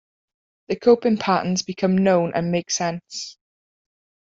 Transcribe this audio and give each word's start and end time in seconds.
The 0.69 0.77
coping 0.77 1.17
patterns 1.17 1.61
become 1.61 1.95
known 1.95 2.31
and 2.33 2.51
make 2.51 2.71
sense. 2.71 3.37